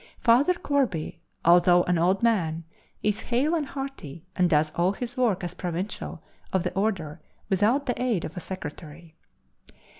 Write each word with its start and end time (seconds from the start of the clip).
Father 0.19 0.55
Corby, 0.55 1.21
although 1.45 1.83
an 1.83 1.99
old 1.99 2.23
man, 2.23 2.63
is 3.03 3.21
hale 3.21 3.53
and 3.53 3.67
hearty, 3.67 4.25
and 4.35 4.49
does 4.49 4.71
all 4.73 4.93
his 4.93 5.15
work 5.15 5.43
as 5.43 5.53
provincial 5.53 6.23
of 6.51 6.63
the 6.63 6.73
order 6.73 7.21
without 7.51 7.85
the 7.85 8.01
aid 8.01 8.25
of 8.25 8.35
a 8.35 8.39
secretary. 8.39 9.13